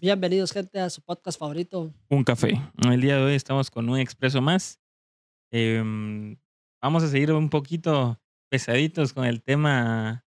Bienvenidos, 0.00 0.52
gente, 0.52 0.78
a 0.78 0.90
su 0.90 1.02
podcast 1.02 1.40
favorito. 1.40 1.92
Un 2.08 2.22
café. 2.22 2.60
El 2.88 3.00
día 3.00 3.16
de 3.16 3.22
hoy 3.22 3.34
estamos 3.34 3.68
con 3.68 3.88
un 3.88 3.98
expreso 3.98 4.40
más. 4.40 4.80
Em, 5.50 6.36
vamos 6.80 7.02
a 7.02 7.08
seguir 7.08 7.32
un 7.32 7.50
poquito 7.50 8.20
pesaditos 8.48 9.12
con 9.12 9.24
el 9.24 9.42
tema 9.42 10.24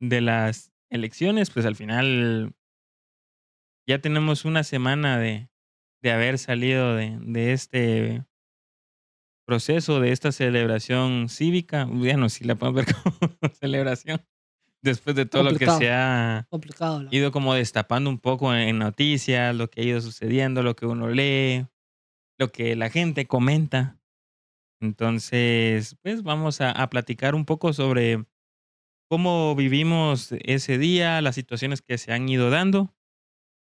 de 0.00 0.22
las 0.22 0.72
elecciones. 0.88 1.50
Pues 1.50 1.66
al 1.66 1.76
final 1.76 2.54
ya 3.86 4.00
tenemos 4.00 4.46
una 4.46 4.64
semana 4.64 5.18
de, 5.18 5.50
de 6.02 6.12
haber 6.12 6.38
salido 6.38 6.94
de, 6.94 7.18
de 7.20 7.52
este 7.52 8.24
proceso, 9.46 10.00
de 10.00 10.12
esta 10.12 10.32
celebración 10.32 11.28
cívica. 11.28 11.84
Bueno, 11.84 12.30
si 12.30 12.44
la 12.44 12.54
podemos 12.54 12.86
ver 12.86 12.94
como 13.02 13.52
celebración 13.52 14.22
después 14.82 15.14
de 15.16 15.26
todo 15.26 15.42
lo 15.42 15.56
que 15.56 15.66
se 15.66 15.90
ha 15.90 16.46
Complicado. 16.50 17.06
ido 17.10 17.32
como 17.32 17.54
destapando 17.54 18.10
un 18.10 18.18
poco 18.18 18.54
en 18.54 18.78
noticias, 18.78 19.54
lo 19.54 19.68
que 19.68 19.80
ha 19.80 19.84
ido 19.84 20.00
sucediendo, 20.00 20.62
lo 20.62 20.76
que 20.76 20.86
uno 20.86 21.08
lee, 21.08 21.66
lo 22.38 22.50
que 22.52 22.76
la 22.76 22.90
gente 22.90 23.26
comenta. 23.26 23.98
Entonces, 24.80 25.96
pues 26.02 26.22
vamos 26.22 26.60
a, 26.60 26.70
a 26.70 26.88
platicar 26.88 27.34
un 27.34 27.44
poco 27.44 27.72
sobre 27.72 28.24
cómo 29.10 29.54
vivimos 29.54 30.32
ese 30.32 30.78
día, 30.78 31.20
las 31.20 31.34
situaciones 31.34 31.82
que 31.82 31.98
se 31.98 32.12
han 32.12 32.28
ido 32.28 32.48
dando 32.48 32.94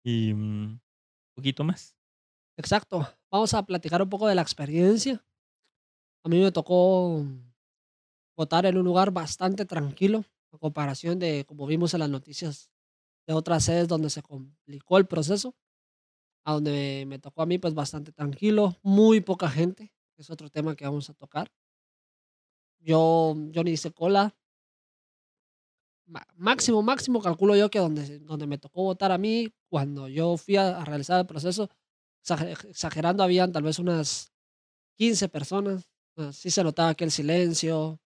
y 0.05 0.35
mm, 0.35 0.65
un 0.65 0.81
poquito 1.35 1.65
más. 1.65 1.97
Exacto. 2.57 3.09
Vamos 3.31 3.55
a 3.55 3.63
platicar 3.65 4.03
un 4.03 4.09
poco 4.09 4.27
de 4.29 4.35
la 4.35 4.43
experiencia. 4.43 5.25
A 6.25 6.29
mí 6.29 6.41
me 6.41 6.53
tocó 6.53 7.25
votar 8.37 8.67
en 8.67 8.77
un 8.77 8.85
lugar 8.85 9.11
bastante 9.11 9.65
tranquilo, 9.65 10.25
a 10.53 10.59
comparación 10.59 11.19
de 11.19 11.45
como 11.47 11.67
vimos 11.67 11.95
en 11.95 12.01
las 12.01 12.11
noticias 12.11 12.71
de 13.27 13.35
otras 13.35 13.65
sedes 13.65 13.89
donde 13.89 14.11
se 14.11 14.23
complicó 14.23 14.99
el 14.99 15.07
proceso. 15.07 15.57
A 16.45 16.55
donde 16.55 17.05
me 17.07 17.19
tocó 17.21 17.43
a 17.43 17.47
mí, 17.47 17.59
pues 17.59 17.75
bastante 17.75 18.13
tranquilo, 18.13 18.77
muy 18.83 19.21
poca 19.21 19.49
gente, 19.51 19.93
que 20.17 20.23
es 20.23 20.31
otro 20.31 20.51
tema 20.51 20.77
que 20.77 20.85
vamos 20.87 21.11
a 21.11 21.15
tocar. 21.15 21.51
Yo, 22.81 23.35
yo 23.53 23.63
ni 23.65 23.73
hice 23.73 23.93
cola. 23.93 24.35
Máximo, 26.37 26.81
máximo, 26.83 27.21
calculo 27.21 27.55
yo 27.55 27.69
que 27.71 27.79
donde, 27.81 28.19
donde 28.21 28.47
me 28.47 28.57
tocó 28.57 28.83
votar 28.85 29.13
a 29.13 29.19
mí, 29.19 29.53
cuando 29.69 30.09
yo 30.09 30.39
fui 30.39 30.57
a, 30.57 30.79
a 30.81 30.85
realizar 30.85 31.21
el 31.21 31.27
proceso, 31.27 31.69
exager- 32.25 32.65
exagerando, 32.69 33.23
habían 33.23 33.53
tal 33.53 33.63
vez 33.63 33.79
unas 33.79 34.33
15 34.99 35.29
personas. 35.29 35.89
Ah, 36.17 36.33
Sí 36.33 36.51
se 36.51 36.65
notaba 36.65 36.91
aquel 36.91 37.11
silencio. 37.11 38.01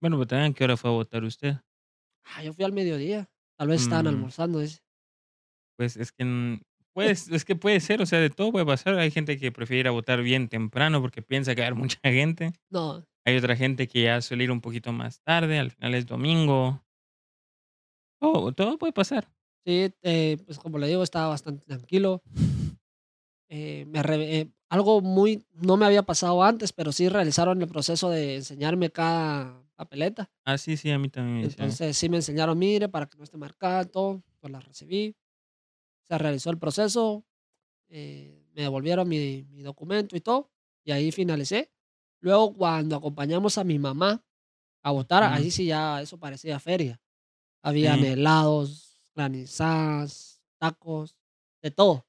Bueno, 0.00 0.16
pero 0.16 0.26
también, 0.26 0.52
¿a 0.52 0.54
¿qué 0.54 0.64
hora 0.64 0.76
fue 0.76 0.90
a 0.90 0.94
votar 0.94 1.24
usted? 1.24 1.54
Ah, 2.24 2.42
yo 2.42 2.52
fui 2.52 2.64
al 2.64 2.72
mediodía. 2.72 3.28
Tal 3.58 3.68
vez 3.68 3.82
estaban 3.82 4.04
Mm. 4.06 4.08
almorzando. 4.08 4.58
dice. 4.60 4.80
Pues 5.78 5.96
es 5.96 6.12
que 6.12 6.24
mm, 6.24 6.60
pues, 6.94 7.28
es 7.28 7.44
que 7.44 7.56
puede 7.56 7.80
ser, 7.80 8.00
o 8.02 8.06
sea, 8.06 8.18
de 8.18 8.30
todo 8.30 8.52
puede 8.52 8.66
pasar. 8.66 8.94
Hay 8.98 9.10
gente 9.10 9.38
que 9.38 9.52
prefiere 9.52 9.80
ir 9.80 9.88
a 9.88 9.90
votar 9.92 10.22
bien 10.22 10.48
temprano 10.48 11.00
porque 11.00 11.22
piensa 11.22 11.54
que 11.54 11.62
hay 11.62 11.72
mucha 11.74 11.98
gente. 12.02 12.52
No, 12.70 13.04
Hay 13.24 13.36
otra 13.36 13.56
gente 13.56 13.86
que 13.88 14.02
ya 14.02 14.20
suele 14.22 14.44
ir 14.44 14.50
un 14.50 14.60
poquito 14.60 14.92
más 14.92 15.20
tarde, 15.22 15.58
al 15.58 15.70
final 15.72 15.94
es 15.94 16.06
domingo. 16.06 16.82
Todo, 18.20 18.52
todo 18.52 18.78
puede 18.78 18.92
pasar. 18.92 19.28
sí, 19.66 19.92
eh, 20.02 20.38
pues 20.46 20.58
como 20.58 20.78
le 20.78 20.86
digo, 20.88 21.02
estaba 21.02 21.28
bastante 21.28 21.64
tranquilo. 21.66 22.22
Eh, 23.48 23.84
me 23.86 24.00
eh, 24.00 24.50
algo 24.68 25.00
muy, 25.00 25.46
no 25.52 25.76
me 25.76 25.86
había 25.86 26.02
pasado 26.02 26.42
antes, 26.42 26.72
pero 26.72 26.92
sí 26.92 27.08
realizaron 27.08 27.60
el 27.62 27.68
proceso 27.68 28.10
de 28.10 28.36
enseñarme 28.36 28.90
cada 28.90 29.62
papeleta. 29.76 30.30
Ah, 30.44 30.58
sí, 30.58 30.76
sí, 30.76 30.90
a 30.90 30.98
mí 30.98 31.08
también. 31.08 31.44
Entonces 31.44 31.96
sí 31.96 32.08
me 32.08 32.16
enseñaron, 32.16 32.58
mire, 32.58 32.88
para 32.88 33.06
que 33.06 33.16
no 33.18 33.24
esté 33.24 33.36
marcada, 33.36 33.84
todo, 33.84 34.22
pues 34.40 34.52
la 34.52 34.60
recibí. 34.60 35.14
Se 36.02 36.18
realizó 36.18 36.50
el 36.50 36.58
proceso, 36.58 37.24
eh, 37.88 38.44
me 38.54 38.62
devolvieron 38.62 39.08
mi, 39.08 39.44
mi 39.50 39.62
documento 39.62 40.16
y 40.16 40.20
todo, 40.20 40.50
y 40.84 40.92
ahí 40.92 41.12
finalicé. 41.12 41.70
Luego 42.20 42.52
cuando 42.54 42.96
acompañamos 42.96 43.58
a 43.58 43.64
mi 43.64 43.78
mamá 43.78 44.24
a 44.82 44.90
votar, 44.90 45.22
Ujú. 45.24 45.32
ahí 45.34 45.50
sí 45.50 45.66
ya 45.66 46.00
eso 46.00 46.18
parecía 46.18 46.58
feria. 46.58 47.00
Habían 47.62 48.00
Sí. 48.00 48.06
helados, 48.06 49.00
granizadas, 49.14 50.40
tacos, 50.58 51.16
de 51.62 51.70
todo. 51.70 52.05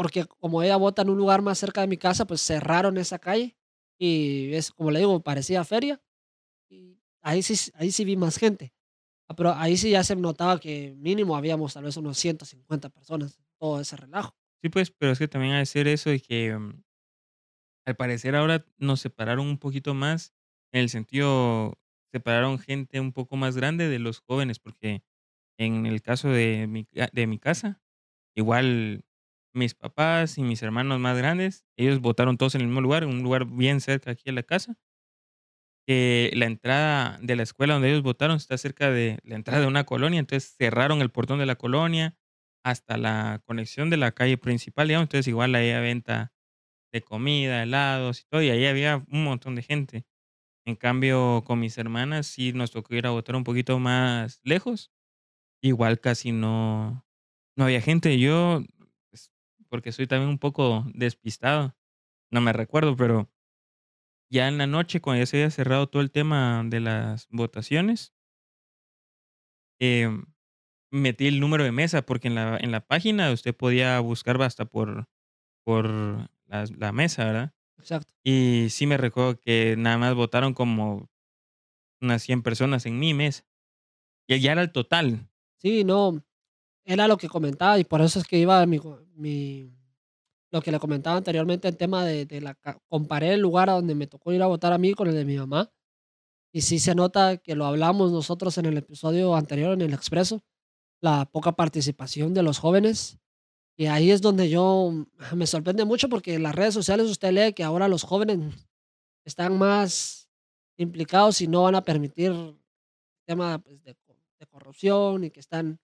Porque 0.00 0.24
como 0.24 0.62
ella 0.62 0.76
vota 0.78 1.02
en 1.02 1.10
un 1.10 1.18
lugar 1.18 1.42
más 1.42 1.58
cerca 1.58 1.82
de 1.82 1.86
mi 1.86 1.98
casa, 1.98 2.26
pues 2.26 2.40
cerraron 2.40 2.96
esa 2.96 3.18
calle 3.18 3.54
y 3.98 4.54
es 4.54 4.70
como 4.70 4.90
le 4.90 5.00
digo, 5.00 5.20
parecía 5.22 5.62
feria. 5.62 6.00
Y 6.70 6.98
ahí 7.20 7.42
sí, 7.42 7.70
ahí 7.74 7.92
sí 7.92 8.06
vi 8.06 8.16
más 8.16 8.38
gente. 8.38 8.72
Ah, 9.28 9.36
Pero 9.36 9.52
ahí 9.52 9.76
sí 9.76 9.90
ya 9.90 10.02
se 10.02 10.16
notaba 10.16 10.58
que 10.58 10.94
mínimo 10.96 11.36
habíamos 11.36 11.74
tal 11.74 11.84
vez 11.84 11.98
unos 11.98 12.16
150 12.16 12.88
personas, 12.88 13.38
todo 13.58 13.78
ese 13.78 13.94
relajo. 13.98 14.34
Sí, 14.62 14.70
pues, 14.70 14.90
pero 14.90 15.12
es 15.12 15.18
que 15.18 15.28
también 15.28 15.52
ha 15.52 15.58
de 15.58 15.66
ser 15.66 15.86
eso 15.86 16.10
y 16.14 16.20
que 16.20 16.56
mm, 16.56 16.82
al 17.86 17.96
parecer 17.96 18.36
ahora 18.36 18.64
nos 18.78 19.00
separaron 19.00 19.46
un 19.46 19.58
poquito 19.58 19.92
más, 19.92 20.32
en 20.72 20.80
el 20.80 20.88
sentido, 20.88 21.78
separaron 22.10 22.58
gente 22.58 23.00
un 23.00 23.12
poco 23.12 23.36
más 23.36 23.54
grande 23.54 23.88
de 23.90 23.98
los 23.98 24.20
jóvenes, 24.20 24.60
porque 24.60 25.02
en 25.58 25.84
el 25.84 26.00
caso 26.02 26.30
de 26.30 26.66
mi, 26.68 26.88
de 27.12 27.26
mi 27.26 27.38
casa, 27.38 27.82
igual 28.34 29.04
mis 29.54 29.74
papás 29.74 30.38
y 30.38 30.42
mis 30.42 30.62
hermanos 30.62 31.00
más 31.00 31.16
grandes, 31.18 31.66
ellos 31.76 32.00
votaron 32.00 32.36
todos 32.38 32.54
en 32.54 32.62
el 32.62 32.68
mismo 32.68 32.80
lugar, 32.82 33.02
en 33.04 33.10
un 33.10 33.22
lugar 33.22 33.46
bien 33.46 33.80
cerca 33.80 34.12
aquí 34.12 34.30
a 34.30 34.32
la 34.32 34.42
casa. 34.42 34.76
que 35.86 36.30
la 36.34 36.46
entrada 36.46 37.18
de 37.22 37.36
la 37.36 37.42
escuela 37.42 37.74
donde 37.74 37.90
ellos 37.90 38.02
votaron 38.02 38.36
está 38.36 38.56
cerca 38.58 38.90
de 38.90 39.18
la 39.24 39.34
entrada 39.36 39.60
de 39.60 39.66
una 39.66 39.84
colonia, 39.84 40.20
entonces 40.20 40.54
cerraron 40.56 41.00
el 41.02 41.10
portón 41.10 41.38
de 41.38 41.46
la 41.46 41.56
colonia 41.56 42.16
hasta 42.64 42.96
la 42.98 43.42
conexión 43.46 43.90
de 43.90 43.96
la 43.96 44.12
calle 44.12 44.36
principal, 44.38 44.88
digamos, 44.88 45.04
entonces 45.06 45.28
igual 45.28 45.54
ahí 45.54 45.70
había 45.70 45.80
venta 45.80 46.32
de 46.92 47.02
comida, 47.02 47.62
helados 47.64 48.22
y 48.22 48.24
todo, 48.26 48.42
y 48.42 48.50
ahí 48.50 48.66
había 48.66 49.04
un 49.10 49.24
montón 49.24 49.56
de 49.56 49.62
gente. 49.62 50.06
En 50.66 50.76
cambio, 50.76 51.44
con 51.46 51.60
mis 51.60 51.78
hermanas 51.78 52.26
sí 52.28 52.52
nos 52.54 52.72
tocó 52.72 52.94
ir 52.94 53.06
a 53.06 53.10
votar 53.10 53.36
un 53.36 53.44
poquito 53.44 53.78
más 53.80 54.40
lejos, 54.44 54.92
igual 55.62 56.00
casi 56.00 56.32
no, 56.32 57.06
no 57.56 57.64
había 57.64 57.80
gente. 57.80 58.18
Yo, 58.18 58.62
porque 59.70 59.92
soy 59.92 60.08
también 60.08 60.30
un 60.30 60.38
poco 60.38 60.84
despistado, 60.94 61.76
no 62.30 62.40
me 62.42 62.52
recuerdo, 62.52 62.96
pero 62.96 63.30
ya 64.30 64.48
en 64.48 64.58
la 64.58 64.66
noche, 64.66 65.00
cuando 65.00 65.20
ya 65.22 65.26
se 65.26 65.36
había 65.38 65.50
cerrado 65.50 65.88
todo 65.88 66.02
el 66.02 66.10
tema 66.10 66.62
de 66.64 66.80
las 66.80 67.28
votaciones, 67.30 68.14
em, 69.78 70.24
metí 70.92 71.26
el 71.28 71.40
número 71.40 71.64
de 71.64 71.72
mesa, 71.72 72.02
porque 72.06 72.28
en 72.28 72.34
la, 72.36 72.58
en 72.60 72.72
la 72.72 72.80
página 72.86 73.32
usted 73.32 73.54
podía 73.56 74.00
buscar 74.00 74.40
hasta 74.42 74.64
por, 74.66 75.08
por 75.64 75.86
la, 76.46 76.64
la 76.76 76.92
mesa, 76.92 77.24
¿verdad? 77.26 77.54
Exacto. 77.78 78.14
Y 78.24 78.68
sí 78.70 78.86
me 78.86 78.96
recuerdo 78.98 79.40
que 79.40 79.76
nada 79.78 79.98
más 79.98 80.14
votaron 80.14 80.54
como 80.54 81.10
unas 82.00 82.22
100 82.22 82.42
personas 82.42 82.86
en 82.86 82.98
mi 82.98 83.14
mesa. 83.14 83.44
Y 84.28 84.40
ya 84.40 84.52
era 84.52 84.62
el 84.62 84.72
total. 84.72 85.28
Sí, 85.58 85.84
no, 85.84 86.22
era 86.84 87.08
lo 87.08 87.16
que 87.16 87.28
comentaba 87.28 87.78
y 87.78 87.84
por 87.84 88.00
eso 88.00 88.18
es 88.18 88.26
que 88.26 88.38
iba 88.38 88.64
mi, 88.66 88.80
mi 89.14 89.70
lo 90.50 90.60
que 90.62 90.72
le 90.72 90.80
comentaba 90.80 91.16
anteriormente 91.16 91.68
en 91.68 91.76
tema 91.76 92.04
de, 92.04 92.26
de 92.26 92.40
la 92.40 92.56
comparé 92.88 93.34
el 93.34 93.40
lugar 93.40 93.70
a 93.70 93.74
donde 93.74 93.94
me 93.94 94.06
tocó 94.06 94.32
ir 94.32 94.42
a 94.42 94.46
votar 94.46 94.72
a 94.72 94.78
mí 94.78 94.94
con 94.94 95.08
el 95.08 95.14
de 95.14 95.24
mi 95.24 95.36
mamá. 95.36 95.70
Y 96.52 96.62
sí 96.62 96.80
se 96.80 96.96
nota 96.96 97.36
que 97.36 97.54
lo 97.54 97.64
hablamos 97.66 98.10
nosotros 98.10 98.58
en 98.58 98.66
el 98.66 98.76
episodio 98.76 99.36
anterior 99.36 99.72
en 99.72 99.82
el 99.82 99.94
expreso 99.94 100.42
la 101.00 101.24
poca 101.24 101.52
participación 101.52 102.34
de 102.34 102.42
los 102.42 102.58
jóvenes. 102.58 103.18
Y 103.76 103.86
ahí 103.86 104.10
es 104.10 104.20
donde 104.20 104.50
yo 104.50 104.90
mm, 104.92 105.36
me 105.36 105.46
sorprende 105.46 105.84
mucho 105.84 106.08
porque 106.08 106.34
en 106.34 106.42
las 106.42 106.54
redes 106.54 106.74
sociales 106.74 107.06
usted 107.06 107.32
lee 107.32 107.52
que 107.54 107.64
ahora 107.64 107.88
los 107.88 108.02
jóvenes 108.02 108.38
están 109.24 109.56
más 109.56 110.28
implicados 110.76 111.40
y 111.40 111.46
no 111.46 111.62
van 111.62 111.74
a 111.74 111.84
permitir 111.84 112.32
tema 113.26 113.58
pues, 113.58 113.82
de, 113.82 113.96
de 114.38 114.46
corrupción 114.46 115.24
y 115.24 115.30
que 115.30 115.40
están 115.40 115.78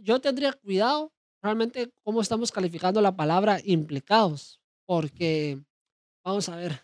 yo 0.00 0.20
tendría 0.20 0.52
cuidado 0.52 1.12
realmente 1.42 1.92
cómo 2.02 2.20
estamos 2.20 2.50
calificando 2.50 3.00
la 3.00 3.16
palabra 3.16 3.60
implicados, 3.64 4.60
porque 4.86 5.60
vamos 6.24 6.48
a 6.48 6.56
ver, 6.56 6.80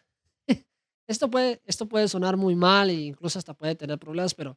esto 1.06 1.30
puede, 1.30 1.60
esto 1.64 1.86
puede 1.86 2.08
sonar 2.08 2.36
muy 2.36 2.54
mal 2.54 2.90
e 2.90 2.94
incluso 2.94 3.38
hasta 3.38 3.54
puede 3.54 3.74
tener 3.74 3.98
problemas, 3.98 4.34
pero 4.34 4.56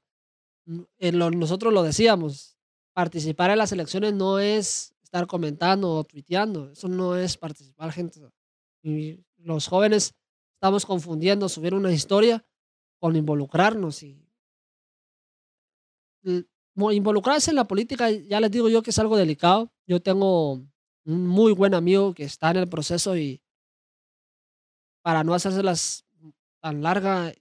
nosotros 0.66 1.74
lo 1.74 1.84
decíamos, 1.84 2.58
participar 2.94 3.52
en 3.52 3.58
las 3.58 3.72
elecciones 3.72 4.14
no 4.14 4.40
es 4.40 4.94
estar 5.02 5.26
comentando 5.28 5.94
o 5.94 6.04
tuiteando, 6.04 6.72
eso 6.72 6.88
no 6.88 7.16
es 7.16 7.38
participar, 7.38 7.92
gente. 7.92 8.20
Los 9.38 9.68
jóvenes 9.68 10.14
estamos 10.56 10.86
confundiendo 10.86 11.48
subir 11.48 11.74
una 11.74 11.92
historia 11.92 12.46
con 13.00 13.16
involucrarnos 13.16 14.04
y 14.04 14.28
involucrarse 16.92 17.52
en 17.52 17.56
la 17.56 17.66
política, 17.68 18.10
ya 18.12 18.40
les 18.40 18.52
digo 18.52 18.70
yo 18.70 18.82
que 18.84 18.92
es 18.92 19.00
algo 19.00 19.18
delicado. 19.18 19.72
Yo 19.88 20.02
tengo 20.02 20.54
un 21.06 21.28
muy 21.28 21.54
buen 21.54 21.74
amigo 21.74 22.14
que 22.14 22.24
está 22.24 22.52
en 22.52 22.58
el 22.58 22.70
proceso 22.70 23.18
y 23.18 23.42
para 25.02 25.24
no 25.24 25.34
hacérselas 25.34 26.06
tan 26.62 26.82
larga, 26.82 27.34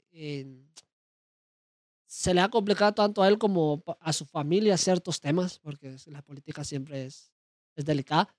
se 2.07 2.33
le 2.33 2.41
ha 2.41 2.49
complicado 2.49 2.93
tanto 2.95 3.23
a 3.23 3.29
él 3.29 3.39
como 3.39 3.83
a 4.01 4.13
su 4.13 4.25
familia 4.25 4.77
ciertos 4.77 5.21
temas, 5.21 5.59
porque 5.59 5.97
la 6.07 6.23
política 6.23 6.65
siempre 6.65 7.07
es 7.07 7.33
es 7.77 7.85
delicada. 7.85 8.35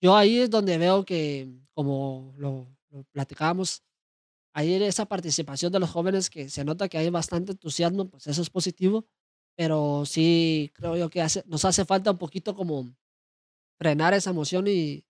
Yo 0.00 0.16
ahí 0.16 0.38
es 0.38 0.50
donde 0.50 0.78
veo 0.78 1.04
que, 1.04 1.48
como 1.74 2.32
lo 2.36 2.66
lo 2.90 3.04
platicábamos, 3.12 3.82
ahí 4.52 4.74
esa 4.82 5.06
participación 5.06 5.72
de 5.72 5.78
los 5.80 5.90
jóvenes 5.90 6.30
que 6.30 6.48
se 6.48 6.64
nota 6.64 6.88
que 6.88 6.98
hay 6.98 7.10
bastante 7.10 7.52
entusiasmo, 7.52 8.08
pues 8.08 8.26
eso 8.26 8.42
es 8.42 8.50
positivo, 8.50 9.06
pero 9.60 10.06
sí 10.06 10.70
creo 10.74 10.96
yo 10.96 11.10
que 11.10 11.20
hace 11.20 11.44
nos 11.46 11.66
hace 11.66 11.84
falta 11.84 12.10
un 12.12 12.16
poquito 12.16 12.54
como 12.56 12.88
frenar 13.78 14.14
esa 14.14 14.30
emoción 14.30 14.66
y 14.68 15.04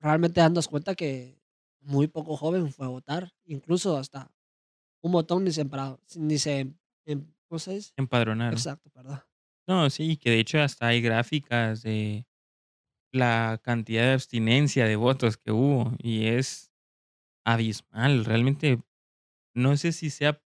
realmente 0.00 0.40
darnos 0.40 0.68
cuenta 0.68 0.94
que 0.94 1.40
muy 1.80 2.06
poco 2.08 2.36
joven 2.36 2.70
fue 2.72 2.86
a 2.86 2.90
votar, 2.90 3.30
incluso 3.44 3.96
hasta 3.96 4.30
un 5.02 5.12
montón 5.12 5.44
ni 5.44 5.52
sembrado, 5.52 6.00
ni 6.16 6.38
se 6.38 6.60
em 7.06 7.26
¿cómo 7.48 7.58
se 7.58 7.74
dice? 7.74 7.92
Empadronaron. 7.96 8.54
Exacto, 8.54 8.90
perdón. 8.90 9.20
No, 9.68 9.90
sí, 9.90 10.16
que 10.16 10.30
de 10.30 10.40
hecho 10.40 10.60
hasta 10.60 10.88
hay 10.88 11.00
gráficas 11.00 11.82
de 11.82 12.26
la 13.12 13.60
cantidad 13.62 14.04
de 14.04 14.12
abstinencia 14.14 14.86
de 14.86 14.96
votos 14.96 15.36
que 15.38 15.52
hubo, 15.52 15.92
y 15.98 16.26
es 16.26 16.72
abismal. 17.44 18.24
Realmente, 18.24 18.80
no 19.54 19.76
sé 19.76 19.92
si 19.92 20.10
sea 20.10 20.42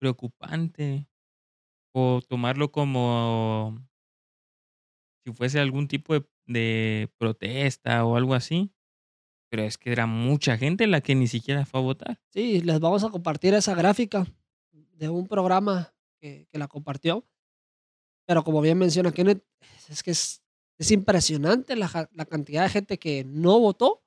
preocupante 0.00 1.08
o 1.92 2.20
tomarlo 2.26 2.72
como 2.72 3.78
si 5.24 5.32
fuese 5.32 5.60
algún 5.60 5.88
tipo 5.88 6.14
de 6.46 7.10
protesta 7.18 8.04
o 8.04 8.16
algo 8.16 8.34
así, 8.34 8.72
pero 9.50 9.62
es 9.62 9.78
que 9.78 9.92
era 9.92 10.06
mucha 10.06 10.56
gente 10.56 10.86
la 10.86 11.00
que 11.00 11.14
ni 11.14 11.26
siquiera 11.26 11.66
fue 11.66 11.80
a 11.80 11.82
votar. 11.82 12.20
Sí, 12.30 12.60
les 12.60 12.80
vamos 12.80 13.04
a 13.04 13.10
compartir 13.10 13.54
esa 13.54 13.74
gráfica 13.74 14.26
de 14.72 15.08
un 15.08 15.26
programa 15.28 15.94
que 16.20 16.46
la 16.52 16.68
compartió. 16.68 17.26
Pero 18.26 18.44
como 18.44 18.60
bien 18.60 18.78
menciona 18.78 19.12
Kenneth, 19.12 19.44
es 19.88 20.02
que 20.02 20.12
es 20.12 20.42
es 20.78 20.90
impresionante 20.90 21.76
la 21.76 22.08
la 22.12 22.24
cantidad 22.24 22.64
de 22.64 22.68
gente 22.68 22.98
que 22.98 23.24
no 23.24 23.60
votó 23.60 24.02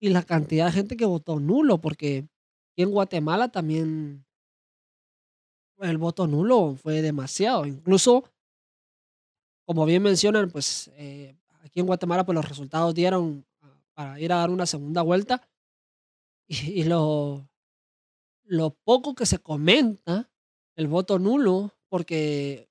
y 0.00 0.08
la 0.08 0.22
cantidad 0.22 0.66
de 0.66 0.72
gente 0.72 0.96
que 0.96 1.04
votó 1.04 1.38
nulo, 1.40 1.80
porque 1.80 2.28
aquí 2.72 2.82
en 2.82 2.90
Guatemala 2.90 3.50
también 3.50 4.25
el 5.80 5.98
voto 5.98 6.26
nulo 6.26 6.74
fue 6.76 7.02
demasiado. 7.02 7.66
Incluso 7.66 8.24
como 9.66 9.84
bien 9.84 10.02
mencionan, 10.02 10.48
pues, 10.50 10.90
eh, 10.94 11.36
aquí 11.62 11.80
en 11.80 11.86
Guatemala, 11.86 12.24
pues, 12.24 12.34
los 12.36 12.48
resultados 12.48 12.94
dieron 12.94 13.44
para 13.94 14.20
ir 14.20 14.32
a 14.32 14.36
dar 14.36 14.50
una 14.50 14.66
segunda 14.66 15.02
vuelta. 15.02 15.42
Y 16.48 16.82
y 16.82 16.84
lo 16.84 17.48
lo 18.44 18.70
poco 18.84 19.14
que 19.14 19.26
se 19.26 19.38
comenta 19.38 20.30
el 20.76 20.86
voto 20.88 21.18
nulo, 21.18 21.72
porque 21.88 22.68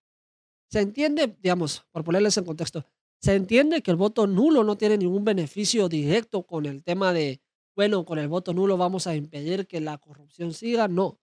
se 0.70 0.80
entiende, 0.82 1.36
digamos, 1.42 1.86
por 1.92 2.04
ponerles 2.04 2.38
en 2.38 2.46
contexto, 2.46 2.86
se 3.22 3.36
entiende 3.36 3.82
que 3.82 3.92
el 3.92 3.98
voto 3.98 4.28
nulo 4.28 4.64
no 4.64 4.78
tiene 4.78 4.98
ningún 4.98 5.26
beneficio 5.26 5.90
directo 5.90 6.44
con 6.44 6.66
el 6.66 6.84
tema 6.84 7.14
de, 7.14 7.42
bueno, 7.76 8.06
con 8.06 8.20
el 8.20 8.28
voto 8.30 8.54
nulo 8.54 8.78
vamos 8.78 9.08
a 9.08 9.16
impedir 9.16 9.68
que 9.68 9.82
la 9.82 9.98
corrupción 9.98 10.54
siga, 10.54 10.88
no. 10.88 11.20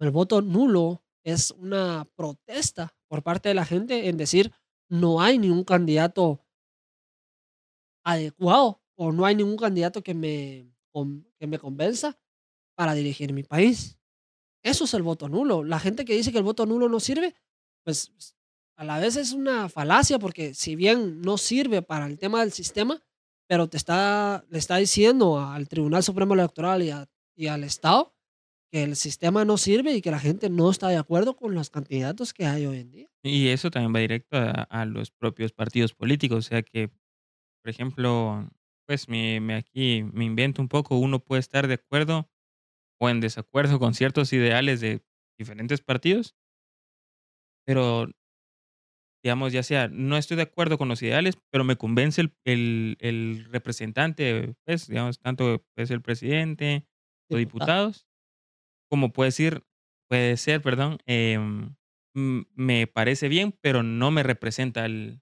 El 0.00 0.12
voto 0.12 0.40
nulo 0.42 1.02
es 1.24 1.50
una 1.50 2.06
protesta 2.14 2.94
por 3.08 3.22
parte 3.24 3.48
de 3.48 3.54
la 3.56 3.64
gente 3.64 4.08
en 4.08 4.16
decir: 4.16 4.52
"No 4.88 5.20
hay 5.20 5.38
ningún 5.38 5.64
candidato" 5.64 6.40
"adecuado, 8.06 8.80
o 8.96 9.12
no 9.12 9.24
hay 9.26 9.34
ningún 9.34 9.56
candidato 9.56 10.02
que 10.02 10.14
me 10.14 10.72
que 11.38 11.46
me 11.46 11.58
convenza 11.60 12.18
para 12.76 12.94
dirigir 12.94 13.32
mi 13.32 13.42
país". 13.44 13.98
Eso 14.64 14.84
es 14.84 14.94
el 14.94 15.02
voto 15.02 15.28
nulo. 15.28 15.64
La 15.64 15.80
gente 15.80 16.04
que 16.04 16.14
dice 16.14 16.32
que 16.32 16.38
el 16.38 16.44
voto 16.44 16.66
nulo 16.66 16.88
no 16.88 17.00
sirve, 17.00 17.34
pues, 17.84 18.12
a 18.76 18.84
la 18.84 18.98
vez 19.00 19.16
es 19.16 19.32
una 19.32 19.68
falacia, 19.68 20.18
porque 20.18 20.54
si 20.54 20.76
bien 20.76 21.20
no 21.22 21.38
sirve 21.38 21.82
para 21.82 22.06
el 22.06 22.18
tema 22.18 22.40
del 22.40 22.52
sistema, 22.52 23.02
pero 23.48 23.68
te 23.68 23.76
está 23.78 24.44
le 24.50 24.58
está 24.58 24.76
diciendo 24.76 25.40
al 25.40 25.68
Tribunal 25.68 26.02
Supremo 26.04 26.34
Electoral 26.34 26.82
y 27.36 27.48
al 27.48 27.64
Estado 27.64 28.14
que 28.72 28.82
el 28.84 28.96
sistema 28.96 29.44
no 29.44 29.56
sirve 29.58 29.94
y 29.94 30.02
que 30.02 30.10
la 30.10 30.18
gente 30.20 30.50
no 30.50 30.70
está 30.70 30.88
de 30.88 30.96
acuerdo 30.96 31.36
con 31.36 31.54
los 31.54 31.70
candidatos 31.70 32.34
que 32.34 32.46
hay 32.46 32.66
hoy 32.66 32.78
en 32.80 32.90
día. 32.90 33.08
Y 33.24 33.48
eso 33.48 33.70
también 33.70 33.94
va 33.94 33.98
directo 34.00 34.36
a 34.36 34.62
a 34.62 34.84
los 34.84 35.10
propios 35.10 35.52
partidos 35.52 35.92
políticos, 35.94 36.38
o 36.46 36.48
sea 36.48 36.62
que, 36.62 36.88
por 37.62 37.70
ejemplo, 37.70 38.50
pues, 38.86 39.08
me 39.08 39.40
me 39.40 39.54
aquí 39.56 40.04
me 40.04 40.24
invento 40.26 40.62
un 40.62 40.68
poco, 40.68 40.98
uno 40.98 41.20
puede 41.24 41.40
estar 41.40 41.68
de 41.68 41.74
acuerdo 41.74 42.30
o 43.00 43.10
en 43.10 43.20
desacuerdo 43.20 43.78
con 43.80 43.94
ciertos 43.94 44.32
ideales 44.32 44.80
de 44.80 45.02
diferentes 45.38 45.82
partidos 45.82 46.32
pero 47.66 48.08
digamos, 49.24 49.52
ya 49.52 49.62
sea, 49.64 49.88
no 49.88 50.16
estoy 50.16 50.36
de 50.36 50.44
acuerdo 50.44 50.78
con 50.78 50.88
los 50.88 51.02
ideales, 51.02 51.36
pero 51.50 51.64
me 51.64 51.76
convence 51.76 52.20
el 52.20 52.34
el 52.44 52.96
el 53.00 53.44
representante, 53.50 54.54
pues, 54.64 54.86
digamos, 54.86 55.18
tanto 55.18 55.64
puede 55.74 55.86
ser 55.88 55.96
el 55.96 56.02
presidente 56.02 56.86
o 57.30 57.36
Diputado. 57.36 57.74
diputados, 57.76 58.06
como 58.88 59.12
puede 59.12 59.30
ser 59.32 59.64
puede 60.08 60.36
ser, 60.38 60.62
perdón, 60.62 60.98
em, 61.06 61.76
me 62.14 62.86
parece 62.86 63.28
bien, 63.28 63.52
pero 63.60 63.82
no 63.82 64.10
me 64.10 64.22
representa 64.22 64.86
el 64.86 65.20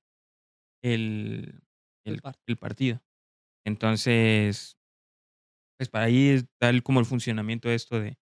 el 0.83 1.63
El 2.07 2.15
el 2.17 2.23
par 2.23 2.37
el 2.47 2.59
partido. 2.59 3.03
Entonces, 3.67 4.77
pues, 5.79 5.89
para 5.89 6.07
ahí 6.07 6.29
está 6.31 6.71
el 6.71 6.83
como 6.83 7.01
el 7.01 7.07
funcionamiento 7.07 7.69
de 7.69 7.75
esto 7.75 8.01
de 8.01 8.19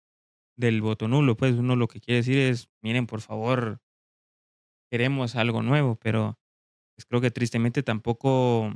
del 0.56 0.82
voto 0.82 1.08
nulo, 1.08 1.36
pues, 1.36 1.54
uno 1.56 1.76
lo 1.76 1.88
que 1.88 2.00
quiere 2.00 2.18
decir 2.18 2.38
es: 2.38 2.70
"Miren, 2.82 3.06
por 3.06 3.20
favor" 3.22 3.80
"queremos 4.92 5.36
algo 5.36 5.62
nuevo", 5.62 5.96
pero, 5.96 6.38
pues, 6.96 7.06
creo 7.06 7.20
que 7.20 7.30
tristemente 7.30 7.82
tampoco 7.82 8.72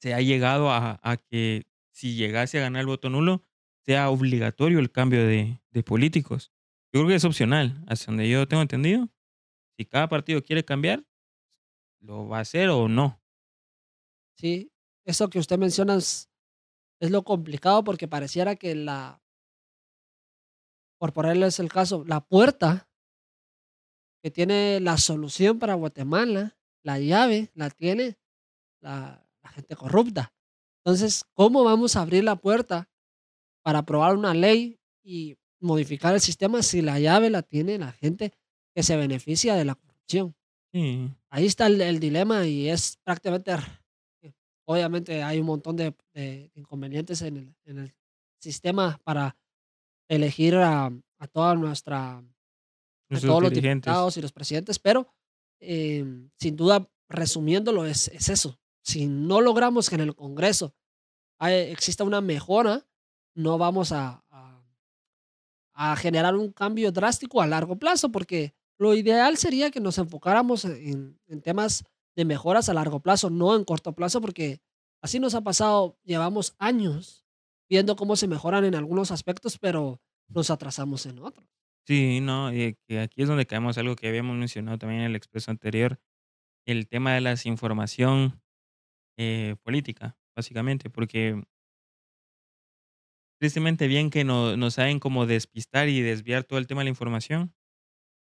se 0.00 0.14
ha 0.14 0.20
llegado 0.20 0.70
a 0.70 0.98
a 1.02 1.16
que 1.16 1.66
si 1.92 2.16
llegase 2.16 2.58
a 2.58 2.62
ganar 2.62 2.80
el 2.80 2.86
voto 2.86 3.10
nulo, 3.10 3.44
sea 3.84 4.10
obligatorio 4.10 4.78
el 4.78 4.90
cambio 4.90 5.26
de 5.26 5.82
políticos. 5.84 6.52
Yo 6.92 7.00
creo 7.00 7.08
que 7.08 7.14
es 7.16 7.24
opcional, 7.24 7.82
hasta 7.86 8.06
donde 8.06 8.28
yo 8.28 8.46
tengo 8.46 8.62
entendido. 8.62 9.08
Si 9.76 9.84
cada 9.86 10.08
partido 10.08 10.42
quiere 10.42 10.64
cambiar, 10.64 11.04
lo 12.00 12.28
va 12.28 12.38
a 12.38 12.42
hacer 12.42 12.68
o 12.68 12.88
no. 12.88 13.20
Sí, 14.36 14.72
eso 15.04 15.28
que 15.30 15.38
usted 15.38 15.58
menciona 15.58 15.96
es 15.96 16.28
lo 17.00 17.22
complicado, 17.24 17.82
porque 17.82 18.08
pareciera 18.08 18.56
que 18.56 18.74
la 18.74 19.22
por 20.98 21.12
ponerles 21.12 21.58
el 21.58 21.68
caso, 21.68 22.04
la 22.06 22.20
puerta 22.20 22.88
que 24.22 24.30
tiene 24.30 24.78
la 24.78 24.98
solución 24.98 25.58
para 25.58 25.74
Guatemala, 25.74 26.56
la 26.84 27.00
llave 27.00 27.50
la 27.54 27.70
tiene 27.70 28.18
la 28.80 29.26
gente 29.50 29.74
corrupta. 29.74 30.32
Entonces, 30.84 31.24
¿cómo 31.32 31.64
vamos 31.64 31.96
a 31.96 32.02
abrir 32.02 32.22
la 32.22 32.36
puerta 32.36 32.88
para 33.62 33.80
aprobar 33.80 34.16
una 34.16 34.34
ley 34.34 34.78
y 35.02 35.36
modificar 35.60 36.14
el 36.14 36.20
sistema 36.20 36.62
si 36.62 36.82
la 36.82 36.98
llave 36.98 37.30
la 37.30 37.42
tiene 37.42 37.78
la 37.78 37.92
gente 37.92 38.32
que 38.74 38.82
se 38.82 38.96
beneficia 38.96 39.54
de 39.54 39.64
la 39.64 39.74
corrupción? 39.74 40.34
Sí. 40.72 41.10
Ahí 41.30 41.46
está 41.46 41.66
el 41.66 41.80
el 41.80 42.00
dilema 42.00 42.46
y 42.46 42.68
es 42.68 42.98
prácticamente 43.04 43.52
eh, 44.22 44.32
obviamente 44.64 45.22
hay 45.22 45.38
un 45.38 45.46
montón 45.46 45.76
de 45.76 45.94
de 46.14 46.50
inconvenientes 46.54 47.22
en 47.22 47.36
el 47.36 47.54
en 47.64 47.78
el 47.78 47.94
sistema 48.38 48.98
para 49.04 49.36
elegir 50.08 50.56
a 50.56 50.90
a 51.18 51.26
toda 51.28 51.54
nuestra 51.54 52.22
a 53.16 53.20
todos 53.20 53.42
los 53.42 53.52
diputados 53.52 54.16
y 54.16 54.22
los 54.22 54.32
presidentes, 54.32 54.78
pero, 54.78 55.06
em, 55.60 56.30
sin 56.38 56.56
duda, 56.56 56.88
resumiéndolo, 57.08 57.84
es 57.84 58.08
es 58.08 58.28
eso. 58.28 58.58
Si 58.82 59.06
no 59.06 59.40
logramos 59.40 59.88
que 59.88 59.94
en 59.96 60.00
el 60.00 60.14
Congreso 60.14 60.74
hay 61.38 61.70
exista 61.70 62.04
una 62.04 62.20
mejora, 62.20 62.86
no 63.34 63.58
vamos 63.58 63.92
a 63.92 64.22
a 65.74 65.96
generar 65.96 66.34
un 66.36 66.52
cambio 66.52 66.92
drástico 66.92 67.40
a 67.40 67.46
largo 67.46 67.78
plazo, 67.78 68.10
porque 68.10 68.54
lo 68.78 68.94
ideal 68.94 69.36
sería 69.36 69.70
que 69.70 69.80
nos 69.80 69.98
enfocáramos 69.98 70.64
en 70.64 71.18
temas 71.42 71.84
de 72.14 72.24
mejoras 72.24 72.68
a 72.68 72.74
largo 72.74 73.00
plazo, 73.00 73.30
no 73.30 73.56
en 73.56 73.64
corto 73.64 73.92
plazo, 73.94 74.20
porque 74.20 74.60
así 75.00 75.18
nos 75.18 75.34
ha 75.34 75.40
pasado, 75.40 75.98
llevamos 76.04 76.54
años 76.58 77.24
viendo 77.68 77.96
cómo 77.96 78.16
se 78.16 78.28
mejoran 78.28 78.64
en 78.64 78.74
algunos 78.74 79.10
aspectos, 79.10 79.58
pero 79.58 80.00
nos 80.28 80.50
atrasamos 80.50 81.06
en 81.06 81.18
otros. 81.20 81.46
Sí, 81.86 82.20
no, 82.20 82.52
y 82.52 82.76
aquí 82.96 83.22
es 83.22 83.28
donde 83.28 83.46
caemos 83.46 83.76
algo 83.78 83.96
que 83.96 84.08
habíamos 84.08 84.36
mencionado 84.36 84.78
también 84.78 85.00
en 85.00 85.06
el 85.06 85.16
expreso 85.16 85.50
anterior, 85.50 85.98
el 86.66 86.86
tema 86.86 87.14
de 87.14 87.22
la 87.22 87.30
desinformación, 87.30 88.40
eh, 89.18 89.56
política, 89.62 90.16
básicamente, 90.36 90.90
porque 90.90 91.42
tristemente 93.42 93.88
bien 93.88 94.10
que 94.10 94.22
no 94.22 94.56
nos 94.56 94.74
saben 94.74 95.00
como 95.00 95.26
despistar 95.26 95.88
y 95.88 96.00
desviar 96.00 96.44
todo 96.44 96.60
el 96.60 96.68
tema 96.68 96.82
de 96.82 96.84
la 96.84 96.90
información, 96.90 97.52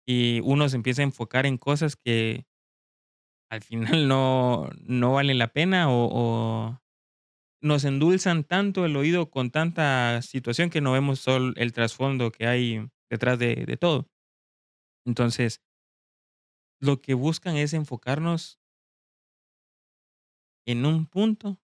y 0.06 0.40
uno 0.44 0.68
se 0.68 0.76
empieza 0.76 1.02
a 1.02 1.04
enfocar 1.04 1.46
en 1.46 1.58
cosas 1.58 1.96
que 1.96 2.46
al 3.50 3.62
final 3.62 4.08
no 4.08 4.70
no 4.82 5.12
valen 5.12 5.38
la 5.38 5.48
pena, 5.52 5.86
o 5.90 6.80
nos 7.62 7.84
endulzan 7.84 8.44
tanto 8.44 8.86
el 8.86 8.96
oído 8.96 9.30
con 9.30 9.50
tanta 9.50 10.22
situación 10.22 10.70
que 10.70 10.80
no 10.80 10.92
vemos 10.92 11.24
todo 11.24 11.52
el 11.56 11.72
trasfondo 11.72 12.32
que 12.32 12.46
hay 12.46 12.88
detrás 13.10 13.38
de, 13.38 13.56
de 13.66 13.76
todo. 13.76 14.08
Entonces, 15.06 15.62
lo 16.80 17.00
que 17.00 17.14
buscan 17.14 17.56
es 17.56 17.72
enfocarnos 17.74 18.58
en 20.66 20.86
un 20.86 21.06
punto 21.06 21.60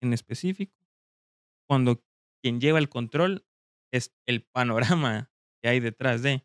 en 0.00 0.12
específico, 0.12 0.76
cuando 1.68 2.02
quien 2.42 2.60
lleva 2.60 2.78
el 2.78 2.88
control 2.88 3.46
es 3.92 4.14
el 4.26 4.42
panorama 4.42 5.30
que 5.62 5.68
hay 5.68 5.80
detrás 5.80 6.22
de. 6.22 6.44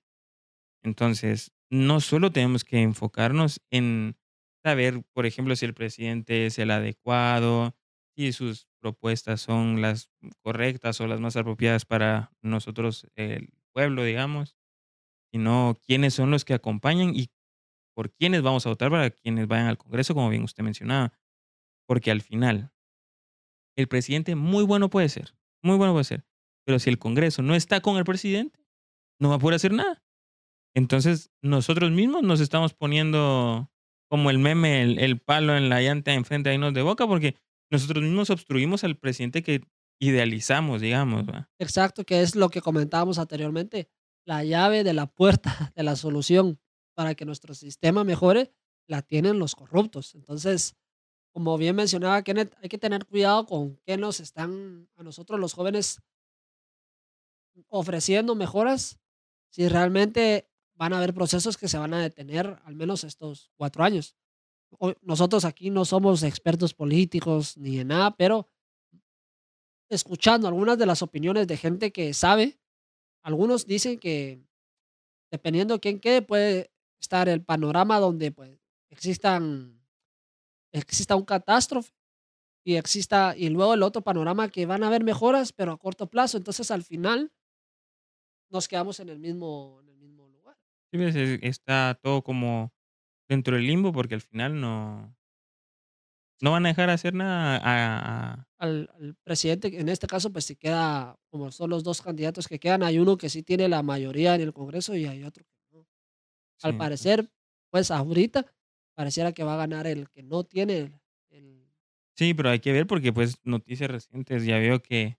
Entonces, 0.83 1.53
no 1.69 2.01
solo 2.01 2.31
tenemos 2.31 2.63
que 2.63 2.81
enfocarnos 2.81 3.62
en 3.71 4.17
saber, 4.63 5.03
por 5.13 5.25
ejemplo, 5.25 5.55
si 5.55 5.65
el 5.65 5.73
presidente 5.73 6.45
es 6.45 6.59
el 6.59 6.71
adecuado, 6.71 7.75
si 8.15 8.31
sus 8.31 8.67
propuestas 8.81 9.41
son 9.41 9.81
las 9.81 10.09
correctas 10.41 11.00
o 11.01 11.07
las 11.07 11.19
más 11.19 11.35
apropiadas 11.35 11.85
para 11.85 12.31
nosotros, 12.41 13.07
el 13.15 13.50
pueblo, 13.73 14.03
digamos, 14.03 14.55
sino 15.31 15.77
quiénes 15.85 16.13
son 16.13 16.31
los 16.31 16.45
que 16.45 16.53
acompañan 16.53 17.15
y 17.15 17.29
por 17.95 18.12
quiénes 18.12 18.41
vamos 18.41 18.65
a 18.65 18.69
votar 18.69 18.91
para 18.91 19.09
quienes 19.12 19.47
vayan 19.47 19.67
al 19.67 19.77
Congreso, 19.77 20.13
como 20.13 20.29
bien 20.29 20.43
usted 20.43 20.63
mencionaba. 20.63 21.13
Porque 21.88 22.12
al 22.12 22.21
final, 22.21 22.71
el 23.75 23.88
presidente 23.88 24.35
muy 24.35 24.63
bueno 24.63 24.89
puede 24.89 25.09
ser, 25.09 25.35
muy 25.63 25.77
bueno 25.77 25.93
puede 25.93 26.03
ser, 26.03 26.25
pero 26.65 26.79
si 26.79 26.89
el 26.89 27.00
Congreso 27.00 27.41
no 27.41 27.55
está 27.55 27.82
con 27.82 27.98
el 27.98 28.03
presidente, 28.03 28.60
no 29.20 29.29
va 29.29 29.36
a 29.36 29.39
poder 29.39 29.55
hacer 29.55 29.74
nada. 29.74 30.03
Entonces, 30.75 31.32
nosotros 31.41 31.91
mismos 31.91 32.24
nos 32.24 32.39
estamos 32.39 32.74
poniendo 32.74 33.72
como 34.10 34.29
el 34.29 34.39
meme, 34.39 34.84
el, 34.84 35.20
palo 35.20 35.58
en 35.58 35.70
la 35.70 35.82
llanta 35.82 36.13
enfrente 36.13 36.50
de 36.50 36.58
nos 36.58 36.74
de 36.74 36.82
boca, 36.82 37.08
porque 37.08 37.36
nosotros 37.72 38.03
mismos 38.03 38.29
obstruimos 38.29 38.84
al 38.84 38.98
presidente 38.98 39.41
que 39.43 39.62
idealizamos, 40.00 40.82
digamos. 40.82 41.25
Exacto, 41.60 42.03
que 42.03 42.22
es 42.22 42.36
lo 42.36 42.50
que 42.50 42.62
comentábamos 42.62 43.17
anteriormente, 43.17 43.89
la 44.25 44.43
llave 44.43 44.84
de 44.84 44.93
la 44.93 45.08
puerta 45.08 45.72
de 45.75 45.84
la 45.84 45.96
solución 45.96 46.60
para 46.96 47.15
que 47.15 47.25
nuestro 47.25 47.53
sistema 47.53 48.03
mejore, 48.03 48.51
la 48.88 49.01
tienen 49.01 49.39
los 49.39 49.55
corruptos. 49.55 50.13
Entonces, 50.13 50.75
como 51.33 51.57
bien 51.57 51.75
mencionaba 51.75 52.21
Kenneth, 52.21 52.55
hay 52.61 52.69
que 52.69 52.77
tener 52.77 53.05
cuidado 53.05 53.45
con 53.47 53.75
qué 53.85 53.97
nos 53.97 54.19
están 54.19 54.87
a 54.95 55.03
nosotros 55.03 55.39
los 55.39 55.53
jóvenes 55.53 55.99
ofreciendo 57.69 58.35
mejoras, 58.35 58.99
si 59.49 59.67
realmente 59.67 60.47
van 60.75 60.93
a 60.93 60.97
haber 60.97 61.13
procesos 61.13 61.57
que 61.57 61.67
se 61.67 61.77
van 61.77 61.93
a 61.93 62.01
detener 62.01 62.59
al 62.65 62.75
menos 62.75 63.03
estos 63.03 63.51
cuatro 63.57 63.83
años. 63.83 64.15
Nosotros 65.01 65.43
aquí 65.45 65.69
no 65.69 65.85
somos 65.85 66.23
expertos 66.23 66.73
políticos 66.73 67.57
ni 67.57 67.79
en 67.79 67.89
nada, 67.89 68.15
pero 68.15 68.49
escuchando 69.89 70.47
algunas 70.47 70.77
de 70.77 70.85
las 70.85 71.01
opiniones 71.01 71.47
de 71.47 71.57
gente 71.57 71.91
que 71.91 72.13
sabe, 72.13 72.59
algunos 73.23 73.65
dicen 73.65 73.99
que 73.99 74.43
dependiendo 75.31 75.75
de 75.75 75.79
quién 75.79 75.99
quede, 75.99 76.21
puede 76.21 76.71
estar 76.99 77.27
el 77.27 77.43
panorama 77.43 77.99
donde 77.99 78.31
pues, 78.31 78.59
existan 78.89 79.82
exista 80.73 81.15
un 81.15 81.23
catástrofe 81.25 81.93
y 82.65 82.75
exista, 82.75 83.35
y 83.37 83.49
luego 83.49 83.73
el 83.73 83.83
otro 83.83 84.01
panorama 84.01 84.49
que 84.49 84.65
van 84.65 84.83
a 84.83 84.87
haber 84.87 85.03
mejoras, 85.03 85.53
pero 85.53 85.73
a 85.73 85.77
corto 85.77 86.09
plazo. 86.09 86.37
Entonces, 86.37 86.71
al 86.71 86.83
final, 86.83 87.31
nos 88.49 88.67
quedamos 88.67 88.99
en 88.99 89.09
el 89.09 89.19
mismo, 89.19 89.79
en 89.81 89.89
el 89.89 89.97
mismo 89.97 90.27
lugar. 90.27 90.57
Sí, 90.91 90.97
ves, 90.97 91.15
está 91.41 91.99
todo 92.01 92.23
como 92.23 92.73
dentro 93.27 93.55
del 93.55 93.67
limbo 93.67 93.91
porque 93.91 94.15
al 94.15 94.21
final 94.21 94.59
no, 94.59 95.15
no 96.41 96.51
van 96.51 96.65
a 96.65 96.69
dejar 96.69 96.89
hacer 96.89 97.13
nada 97.13 97.59
a, 97.63 98.47
Al, 98.59 98.89
al 98.99 99.15
presidente, 99.23 99.79
en 99.79 99.89
este 99.89 100.07
caso, 100.07 100.31
pues 100.31 100.45
si 100.45 100.55
queda, 100.55 101.17
como 101.29 101.51
son 101.51 101.69
los 101.69 101.83
dos 101.83 102.01
candidatos 102.01 102.47
que 102.47 102.59
quedan, 102.59 102.83
hay 102.83 102.99
uno 102.99 103.17
que 103.17 103.29
sí 103.29 103.43
tiene 103.43 103.67
la 103.67 103.81
mayoría 103.81 104.35
en 104.35 104.41
el 104.41 104.53
Congreso 104.53 104.95
y 104.95 105.05
hay 105.05 105.23
otro 105.23 105.45
que 105.45 105.75
no. 105.75 105.87
Al 106.61 106.77
parecer, 106.77 107.29
pues 107.71 107.91
ahorita 107.91 108.45
pareciera 108.93 109.31
que 109.31 109.43
va 109.43 109.55
a 109.55 109.57
ganar 109.57 109.88
el 109.88 110.09
que 110.09 110.23
no 110.23 110.43
tiene 110.43 111.00
el, 111.29 111.63
Sí, 112.15 112.33
pero 112.33 112.50
hay 112.50 112.59
que 112.59 112.71
ver 112.71 112.85
porque 112.85 113.12
pues 113.12 113.38
noticias 113.43 113.89
recientes 113.89 114.45
ya 114.45 114.59
veo 114.59 114.81
que, 114.81 115.17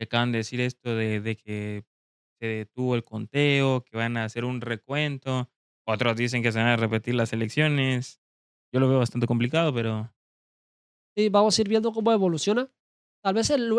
acaban 0.00 0.32
de 0.32 0.38
decir 0.38 0.60
esto 0.60 0.94
de, 0.94 1.20
de 1.20 1.36
que 1.36 1.84
se 2.40 2.46
detuvo 2.46 2.96
el 2.96 3.04
conteo, 3.04 3.84
que 3.84 3.96
van 3.96 4.16
a 4.16 4.24
hacer 4.24 4.44
un 4.44 4.60
recuento. 4.60 5.48
Otros 5.84 6.16
dicen 6.16 6.42
que 6.42 6.50
se 6.50 6.58
van 6.58 6.68
a 6.68 6.76
repetir 6.76 7.14
las 7.14 7.32
elecciones. 7.32 8.20
Yo 8.72 8.80
lo 8.80 8.88
veo 8.88 8.98
bastante 8.98 9.26
complicado, 9.26 9.72
pero... 9.72 10.12
Sí, 11.16 11.28
vamos 11.28 11.56
a 11.56 11.62
ir 11.62 11.68
viendo 11.68 11.92
cómo 11.92 12.12
evoluciona. 12.12 12.68
Tal 13.22 13.34
vez 13.34 13.48
el, 13.50 13.72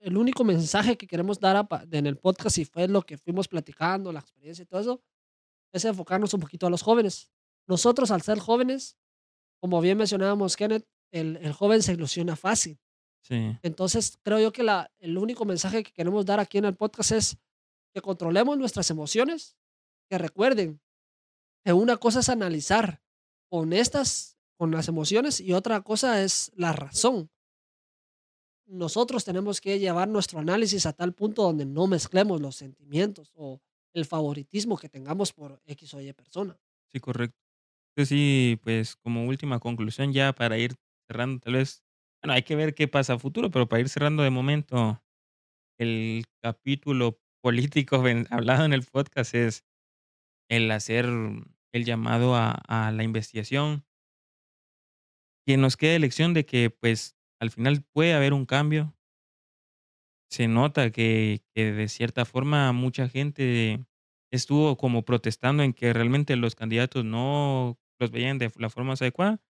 el 0.00 0.16
único 0.16 0.44
mensaje 0.44 0.96
que 0.96 1.06
queremos 1.06 1.40
dar 1.40 1.66
en 1.90 2.06
el 2.06 2.18
podcast, 2.18 2.58
y 2.58 2.64
fue 2.64 2.86
lo 2.86 3.02
que 3.02 3.16
fuimos 3.18 3.48
platicando, 3.48 4.12
la 4.12 4.20
experiencia 4.20 4.62
y 4.62 4.66
todo 4.66 4.80
eso, 4.80 5.02
es 5.72 5.84
enfocarnos 5.84 6.32
un 6.34 6.40
poquito 6.40 6.66
a 6.66 6.70
los 6.70 6.82
jóvenes. 6.82 7.30
Nosotros, 7.68 8.10
al 8.10 8.22
ser 8.22 8.38
jóvenes, 8.38 8.96
como 9.60 9.80
bien 9.80 9.98
mencionábamos, 9.98 10.56
Kenneth, 10.56 10.88
el, 11.12 11.36
el 11.36 11.52
joven 11.52 11.82
se 11.82 11.92
ilusiona 11.92 12.34
fácil. 12.34 12.80
Sí. 13.20 13.56
Entonces, 13.62 14.18
creo 14.22 14.40
yo 14.40 14.52
que 14.52 14.62
la, 14.62 14.90
el 14.98 15.18
único 15.18 15.44
mensaje 15.44 15.82
que 15.82 15.92
queremos 15.92 16.24
dar 16.24 16.40
aquí 16.40 16.56
en 16.58 16.64
el 16.64 16.74
podcast 16.74 17.12
es 17.12 17.36
que 17.92 18.00
controlemos 18.00 18.56
nuestras 18.56 18.88
emociones, 18.90 19.56
que 20.08 20.16
recuerden 20.16 20.80
que 21.62 21.74
una 21.74 21.98
cosa 21.98 22.20
es 22.20 22.30
analizar 22.30 23.02
con 23.50 23.74
estas, 23.74 24.38
con 24.56 24.70
las 24.70 24.88
emociones, 24.88 25.38
y 25.38 25.52
otra 25.52 25.82
cosa 25.82 26.22
es 26.22 26.50
la 26.54 26.72
razón. 26.72 27.30
Nosotros 28.66 29.24
tenemos 29.24 29.60
que 29.60 29.78
llevar 29.78 30.08
nuestro 30.08 30.38
análisis 30.38 30.86
a 30.86 30.94
tal 30.94 31.12
punto 31.12 31.42
donde 31.42 31.66
no 31.66 31.86
mezclemos 31.86 32.40
los 32.40 32.56
sentimientos 32.56 33.30
o 33.34 33.60
el 33.92 34.06
favoritismo 34.06 34.78
que 34.78 34.88
tengamos 34.88 35.32
por 35.32 35.60
X 35.66 35.92
o 35.94 36.00
Y 36.00 36.12
persona. 36.14 36.58
Sí, 36.90 37.00
correcto 37.00 37.47
sí, 38.04 38.60
pues 38.62 38.96
como 38.96 39.26
última 39.26 39.58
conclusión 39.58 40.12
ya 40.12 40.32
para 40.32 40.58
ir 40.58 40.74
cerrando, 41.08 41.40
tal 41.40 41.54
vez, 41.54 41.84
bueno, 42.22 42.34
hay 42.34 42.42
que 42.42 42.56
ver 42.56 42.74
qué 42.74 42.88
pasa 42.88 43.14
a 43.14 43.18
futuro, 43.18 43.50
pero 43.50 43.68
para 43.68 43.80
ir 43.80 43.88
cerrando 43.88 44.22
de 44.22 44.30
momento 44.30 45.02
el 45.78 46.24
capítulo 46.42 47.20
político 47.42 48.02
hablado 48.30 48.64
en 48.64 48.72
el 48.72 48.84
podcast 48.84 49.34
es 49.34 49.64
el 50.50 50.70
hacer 50.70 51.06
el 51.06 51.84
llamado 51.84 52.34
a, 52.34 52.90
la 52.92 53.02
investigación, 53.02 53.84
que 55.46 55.56
nos 55.56 55.76
quede 55.76 55.98
lección 55.98 56.34
de 56.34 56.44
que 56.44 56.70
pues 56.70 57.16
al 57.40 57.50
final 57.50 57.82
puede 57.92 58.14
haber 58.14 58.32
un 58.32 58.46
cambio. 58.46 58.94
Se 60.30 60.46
nota 60.46 60.90
que 60.90 61.42
de 61.54 61.88
cierta 61.88 62.24
forma 62.24 62.72
mucha 62.72 63.08
gente 63.08 63.86
estuvo 64.30 64.76
como 64.76 65.04
protestando 65.04 65.62
en 65.62 65.72
que 65.72 65.92
realmente 65.92 66.36
los 66.36 66.54
candidatos 66.54 67.04
no 67.04 67.78
los 67.98 68.10
veían 68.10 68.38
de 68.38 68.50
la 68.56 68.70
forma 68.70 68.94
adecuada. 68.94 69.40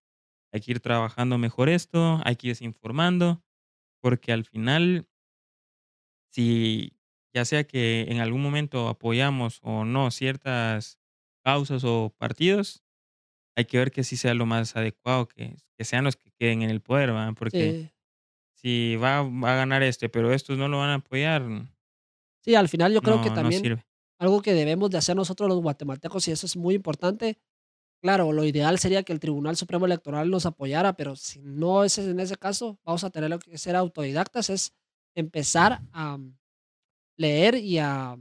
Hay 0.51 0.61
que 0.61 0.71
ir 0.71 0.79
trabajando 0.79 1.37
mejor 1.37 1.69
esto, 1.69 2.21
hay 2.23 2.35
que 2.35 2.49
ir 2.49 2.57
informando, 2.61 3.43
porque 4.01 4.31
al 4.31 4.45
final, 4.45 5.07
si 6.31 6.93
ya 7.33 7.45
sea 7.45 7.65
que 7.65 8.07
en 8.09 8.19
algún 8.19 8.41
momento 8.41 8.87
apoyamos 8.87 9.59
o 9.61 9.85
no 9.85 10.09
ciertas 10.11 10.99
causas 11.43 11.83
o 11.83 12.13
partidos, 12.17 12.83
hay 13.55 13.65
que 13.65 13.77
ver 13.77 13.91
que 13.91 14.03
sí 14.03 14.17
sea 14.17 14.33
lo 14.33 14.45
más 14.45 14.75
adecuado, 14.75 15.27
que, 15.27 15.55
que 15.77 15.83
sean 15.83 16.03
los 16.05 16.15
que 16.15 16.31
queden 16.31 16.61
en 16.61 16.69
el 16.69 16.81
poder, 16.81 17.11
¿verdad? 17.11 17.33
Porque 17.37 17.91
si 18.53 18.95
va, 18.95 19.21
va, 19.23 19.53
a 19.53 19.57
ganar 19.57 19.83
este, 19.83 20.09
pero 20.09 20.33
estos 20.33 20.57
no 20.57 20.67
lo 20.67 20.79
van 20.79 20.89
a 20.89 20.95
apoyar. 20.95 21.43
Sí, 22.41 22.55
al 22.55 22.69
final 22.69 22.93
yo 22.93 23.01
creo 23.01 23.21
que 23.21 23.29
también 23.29 23.83
algo 24.17 24.41
que 24.41 24.53
debemos 24.53 24.89
de 24.89 24.97
hacer 24.97 25.15
nosotros 25.15 25.47
los 25.47 25.61
guatemaltecos, 25.61 26.27
y 26.27 26.31
eso 26.31 26.45
es 26.45 26.57
muy 26.57 26.75
importante, 26.75 27.37
Claro, 28.03 28.31
lo 28.31 28.45
ideal 28.45 28.79
sería 28.79 29.03
que 29.03 29.11
el 29.11 29.19
Tribunal 29.19 29.57
Supremo 29.57 29.85
Electoral 29.85 30.29
nos 30.29 30.45
apoyara, 30.45 30.93
pero 30.93 31.17
si 31.17 31.41
no 31.41 31.83
es 31.83 31.97
en 31.97 32.19
ese 32.21 32.37
caso, 32.37 32.79
vamos 32.85 33.03
a 33.03 33.09
tener 33.09 33.37
que 33.39 33.57
ser 33.57 33.75
autodidactas, 33.75 34.49
es 34.49 34.73
empezar 35.15 35.81
a 35.91 36.17
leer 37.17 37.55
y 37.55 37.79
a 37.79 38.17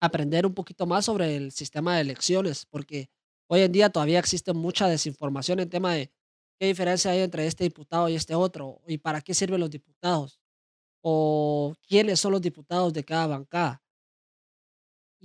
aprender 0.00 0.46
un 0.46 0.54
poquito 0.54 0.86
más 0.86 1.06
sobre 1.06 1.36
el 1.36 1.52
sistema 1.52 1.96
de 1.96 2.02
elecciones, 2.02 2.66
porque 2.66 3.10
hoy 3.48 3.62
en 3.62 3.72
día 3.72 3.90
todavía 3.90 4.18
existe 4.20 4.52
mucha 4.54 4.88
desinformación 4.88 5.60
en 5.60 5.70
tema 5.70 5.94
de 5.94 6.12
qué 6.60 6.66
diferencia 6.68 7.10
hay 7.12 7.20
entre 7.20 7.46
este 7.46 7.64
diputado 7.64 8.08
y 8.08 8.16
este 8.16 8.34
otro, 8.34 8.82
y 8.86 8.98
para 8.98 9.20
qué 9.22 9.34
sirven 9.34 9.60
los 9.60 9.70
diputados, 9.70 10.40
o 11.02 11.74
quiénes 11.88 12.20
son 12.20 12.32
los 12.32 12.42
diputados 12.42 12.92
de 12.94 13.04
cada 13.04 13.28
bancada. 13.28 13.82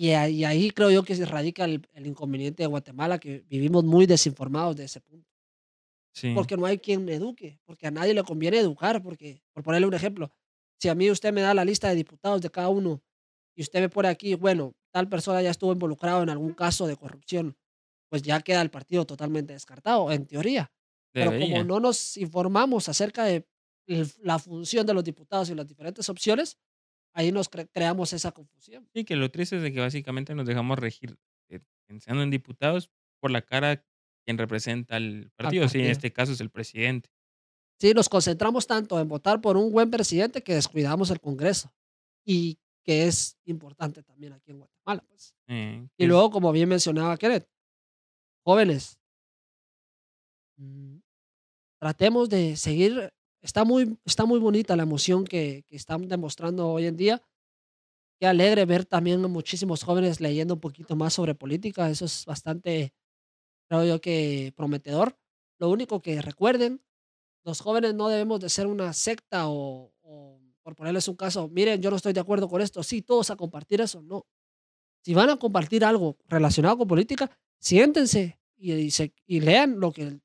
Y 0.02 0.14
ahí, 0.16 0.72
creo 0.72 0.90
yo 0.90 1.04
que 1.04 1.16
se 1.16 1.28
radica 1.28 1.66
el, 1.66 1.86
inconveniente 2.04 2.64
de 2.64 2.68
Guatemala, 2.68 3.20
que 3.20 3.46
vivimos 3.48 3.84
muy 3.84 4.08
desinformados 4.08 4.76
de 4.76 4.86
ese 4.86 5.00
punto. 5.00 5.30
Sí. 6.12 6.32
Porque 6.34 6.58
no 6.58 6.66
hay 6.66 6.80
quien 6.80 7.08
eduque, 7.08 7.60
porque 7.66 7.86
a 7.86 7.92
nadie 7.92 8.16
le 8.16 8.24
conviene 8.24 8.58
educar, 8.58 9.04
porque, 9.04 9.44
por 9.54 9.62
ponerle 9.62 9.86
un 9.86 9.94
ejemplo, 9.94 10.32
si 10.80 10.90
a 10.90 10.96
mí 10.96 11.12
usted 11.12 11.32
me 11.32 11.42
da 11.42 11.54
la 11.54 11.64
lista 11.64 11.88
de 11.88 11.94
diputados 11.94 12.42
de 12.42 12.50
cada 12.50 12.70
uno 12.70 13.00
y 13.56 13.62
usted 13.62 13.80
me 13.80 13.90
pone 13.90 14.08
aquí, 14.08 14.34
bueno, 14.34 14.74
tal 14.90 15.08
persona 15.08 15.40
ya 15.44 15.52
estuvo 15.52 15.72
involucrado 15.72 16.24
en 16.24 16.32
algún 16.32 16.56
caso 16.56 16.88
de 16.88 16.96
corrupción, 16.96 17.56
pues 18.10 18.24
ya 18.24 18.42
queda 18.42 18.64
el 18.64 18.72
partido 18.72 19.06
totalmente 19.06 19.54
descartado, 19.54 20.12
en 20.12 20.26
teoría. 20.26 20.72
Pero 21.12 21.30
como 21.40 21.64
no 21.64 21.80
nos 21.80 22.18
informamos 22.18 22.90
acerca 22.90 23.24
de 23.26 23.46
la 24.24 24.40
función 24.40 24.84
de 24.88 24.96
los 24.96 25.04
diputados 25.04 25.52
y 25.52 25.54
las 25.54 25.68
diferentes 25.68 26.10
opciones, 26.10 26.58
ahí 27.14 27.32
nos 27.32 27.50
cre 27.50 27.68
creamos 27.68 28.14
esa 28.14 28.32
confusión. 28.32 28.88
Sí, 28.94 29.04
que 29.04 29.16
lo 29.16 29.30
triste 29.32 29.58
es 29.58 29.62
de 29.62 29.72
que 29.72 29.80
básicamente 29.80 30.36
nos 30.36 30.46
dejamos 30.46 30.80
regir, 30.80 31.18
eh, 31.50 31.60
pensando 31.88 32.24
en 32.24 32.30
diputados 32.30 32.92
por 33.20 33.32
la 33.32 33.42
cara 33.42 33.84
quien 34.26 34.38
representa 34.38 34.96
al 34.96 35.24
Al 35.24 35.32
partido, 35.32 35.68
sí, 35.68 35.80
en 35.80 35.86
este 35.88 36.12
caso 36.12 36.32
es 36.34 36.42
el 36.42 36.50
presidente. 36.50 37.10
Sí, 37.80 37.94
nos 37.94 38.10
concentramos 38.10 38.68
tanto 38.68 39.00
en 39.00 39.08
votar 39.08 39.42
por 39.42 39.58
un 39.58 39.72
buen 39.72 39.90
presidente 39.90 40.44
que 40.44 40.54
descuidamos 40.54 41.10
el 41.10 41.20
Congreso, 41.20 41.74
y 42.26 42.60
que 42.84 43.08
es 43.08 43.38
importante 43.46 44.04
también 44.04 44.34
aquí 44.34 44.52
en 44.52 44.60
Guatemala, 44.60 45.04
pues. 45.08 45.36
Eh, 45.48 45.88
Y 45.98 46.04
es 46.04 46.10
luego, 46.10 46.30
como 46.32 46.52
bien 46.52 46.70
mencionaba 46.70 47.18
Kenneth 47.18 47.48
jóvenes 48.44 49.00
mm, 50.58 50.98
tratemos 51.80 52.30
de 52.30 52.56
seguir 52.56 53.14
está 53.42 53.64
muy 53.66 53.98
está 54.06 54.26
muy 54.26 54.40
bonita 54.40 54.76
la 54.76 54.84
emoción 54.84 55.26
que 55.26 55.64
que 55.68 55.76
están 55.76 56.08
demostrando 56.08 56.70
hoy 56.70 56.86
en 56.88 56.98
día. 56.98 57.22
Qué 58.22 58.28
alegre 58.28 58.66
ver 58.66 58.86
también 58.86 59.26
a 59.26 59.28
muchísimos 59.28 59.84
jóvenes 59.84 60.22
leyendo 60.22 60.54
un 60.54 60.60
poquito 60.60 60.96
más 60.96 61.14
sobre 61.14 61.34
política, 61.34 61.90
eso 61.90 62.06
es 62.06 62.24
bastante, 62.26 62.94
creo 63.70 63.86
yo 63.86 64.02
que 64.02 64.54
prometedor. 64.56 65.18
Lo 65.60 65.70
único 65.70 66.02
que 66.02 66.22
recuerden, 66.22 66.82
los 67.46 67.62
jóvenes 67.62 67.96
no 67.96 68.10
debemos 68.10 68.40
de 68.42 68.50
ser 68.50 68.68
una 68.68 68.94
secta 68.94 69.50
o 69.50 69.94
o, 70.04 70.40
por 70.64 70.76
ponerles 70.76 71.08
un 71.10 71.16
caso: 71.18 71.50
"Miren, 71.50 71.82
yo 71.82 71.90
no 71.92 71.98
estoy 71.98 72.14
de 72.14 72.22
acuerdo 72.22 72.50
con 72.50 72.62
esto, 72.62 72.84
sí, 72.84 73.02
todos 73.04 73.32
a 73.32 73.38
compartir 73.38 73.82
eso", 73.82 74.02
no. 74.04 74.26
Si 75.06 75.14
van 75.16 75.30
a 75.32 75.38
compartir 75.38 75.86
algo 75.86 76.18
relacionado 76.28 76.78
con 76.80 76.88
política, 76.88 77.32
siéntense 77.60 78.40
y 78.58 78.74
y 78.74 78.92
se 78.92 79.14
y 79.28 79.42
lean 79.42 79.80
lo 79.80 79.92
que 79.94 80.20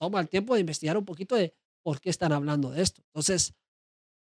toma 0.00 0.20
el 0.20 0.28
tiempo 0.30 0.54
de 0.54 0.60
investigar 0.62 0.98
un 0.98 1.04
poquito 1.06 1.36
de 1.36 1.54
por 1.86 2.00
qué 2.00 2.10
están 2.10 2.32
hablando 2.32 2.72
de 2.72 2.82
esto. 2.82 3.00
Entonces, 3.06 3.54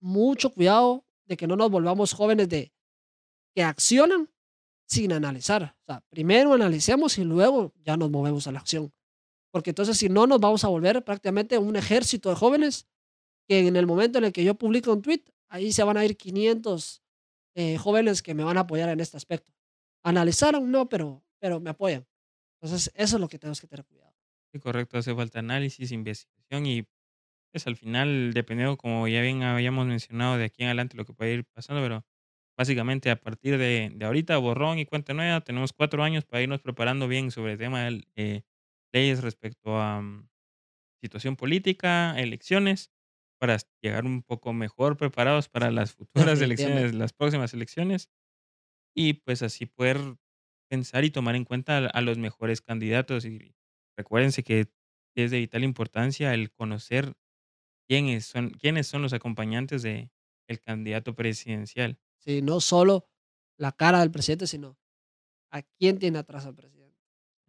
mucho 0.00 0.50
cuidado 0.50 1.06
de 1.26 1.36
que 1.36 1.46
no 1.46 1.54
nos 1.54 1.70
volvamos 1.70 2.12
jóvenes 2.12 2.48
de 2.48 2.72
que 3.54 3.62
accionan 3.62 4.28
sin 4.84 5.12
analizar. 5.12 5.76
O 5.82 5.84
sea, 5.86 6.00
primero 6.08 6.54
analicemos 6.54 7.18
y 7.18 7.22
luego 7.22 7.72
ya 7.84 7.96
nos 7.96 8.10
movemos 8.10 8.48
a 8.48 8.50
la 8.50 8.58
acción. 8.58 8.92
Porque 9.52 9.70
entonces, 9.70 9.96
si 9.96 10.08
no, 10.08 10.26
nos 10.26 10.40
vamos 10.40 10.64
a 10.64 10.68
volver 10.68 11.04
prácticamente 11.04 11.56
un 11.56 11.76
ejército 11.76 12.30
de 12.30 12.34
jóvenes 12.34 12.88
que 13.46 13.68
en 13.68 13.76
el 13.76 13.86
momento 13.86 14.18
en 14.18 14.24
el 14.24 14.32
que 14.32 14.42
yo 14.42 14.56
publico 14.56 14.92
un 14.92 15.00
tweet, 15.00 15.22
ahí 15.48 15.72
se 15.72 15.84
van 15.84 15.96
a 15.96 16.04
ir 16.04 16.16
500, 16.16 17.00
eh, 17.54 17.78
jóvenes 17.78 18.22
que 18.22 18.34
me 18.34 18.42
van 18.42 18.56
a 18.56 18.62
apoyar 18.62 18.88
en 18.88 18.98
este 18.98 19.16
aspecto. 19.16 19.54
¿Analizaron? 20.02 20.68
No, 20.68 20.88
pero 20.88 21.22
pero 21.38 21.60
me 21.60 21.70
apoyan. 21.70 22.04
Entonces, 22.60 22.90
eso 22.96 23.16
es 23.16 23.20
lo 23.20 23.28
que 23.28 23.38
tenemos 23.38 23.60
que 23.60 23.68
tener 23.68 23.84
cuidado. 23.84 24.12
Sí, 24.52 24.58
correcto, 24.58 24.98
hace 24.98 25.14
falta 25.14 25.38
análisis, 25.38 25.92
investigación 25.92 26.66
y, 26.66 26.88
pues, 27.52 27.66
al 27.68 27.76
final, 27.76 28.32
dependiendo, 28.34 28.76
como 28.78 29.08
ya 29.08 29.22
bien 29.22 29.42
habíamos 29.44 29.86
mencionado, 29.86 30.38
de 30.38 30.44
aquí 30.46 30.62
en 30.62 30.68
adelante 30.68 30.96
lo 30.96 31.04
que 31.06 31.12
puede 31.14 31.34
ir 31.34 31.44
pasando, 31.46 31.82
pero 31.82 32.04
básicamente 32.58 33.10
a 33.10 33.16
partir 33.20 33.58
de 33.58 33.92
de 33.94 34.04
ahorita, 34.06 34.36
borrón 34.38 34.78
y 34.78 34.86
cuenta 34.86 35.14
nueva, 35.14 35.40
tenemos 35.42 35.72
4 35.72 36.02
años 36.04 36.24
para 36.24 36.42
irnos 36.42 36.60
preparando 36.62 37.08
bien 37.08 37.30
sobre 37.30 37.52
el 37.52 37.58
tema 37.58 37.84
del, 37.84 38.06
eh, 38.16 38.42
leyes 38.92 39.22
respecto 39.22 39.78
a, 39.80 40.00
mm, 40.02 40.28
situación 41.02 41.36
política, 41.36 42.14
elecciones, 42.18 42.92
para 43.40 43.58
llegar 43.82 44.04
un 44.06 44.22
poco 44.22 44.52
mejor 44.54 44.96
preparados 44.98 45.48
para 45.50 45.70
las 45.72 45.94
futuras 45.94 46.06
elecciones, 46.42 46.94
Definitivamente. 46.94 46.94
las 46.94 47.12
próximas 47.14 47.54
elecciones. 47.54 48.10
Y, 48.96 49.14
pues, 49.14 49.42
así 49.42 49.66
poder 49.66 49.98
pensar 50.70 51.04
y 51.04 51.10
tomar 51.10 51.36
en 51.36 51.44
cuenta 51.44 51.78
a 51.78 51.86
a 51.88 52.00
los 52.02 52.18
mejores 52.18 52.60
candidatos. 52.62 53.24
Y 53.26 53.54
recuérdense 53.98 54.42
que 54.44 54.68
es 55.16 55.30
de 55.32 55.38
vital 55.40 55.64
importancia 55.64 56.34
el 56.34 56.50
conocer 56.52 57.14
quiénes 57.92 58.26
son 58.26 58.50
quiénes 58.50 58.86
son 58.86 59.02
los 59.02 59.12
acompañantes 59.12 59.82
de 59.82 60.10
el 60.48 60.60
candidato 60.60 61.14
presidencial. 61.14 61.98
Sí, 62.18 62.42
no 62.42 62.60
solo 62.60 63.08
la 63.58 63.72
cara 63.72 64.00
del 64.00 64.10
presidente, 64.10 64.46
sino 64.46 64.78
a 65.52 65.62
quién 65.62 65.98
tiene 65.98 66.18
atrás 66.20 66.46
al 66.46 66.54
presidente. 66.54 66.98